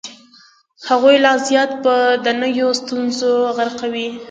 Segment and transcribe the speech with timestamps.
[0.89, 1.93] هغوی لا زیات په
[2.25, 4.07] دنیوي ستونزو غرقوي.